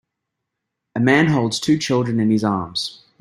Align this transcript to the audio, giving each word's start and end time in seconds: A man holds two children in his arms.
A 0.95 0.99
man 0.99 1.27
holds 1.27 1.59
two 1.59 1.77
children 1.77 2.19
in 2.19 2.31
his 2.31 2.43
arms. 2.43 3.03